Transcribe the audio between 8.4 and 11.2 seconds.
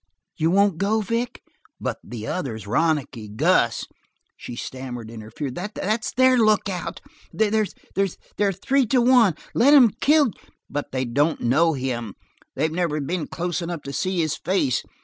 three to one. Let them kill" "But they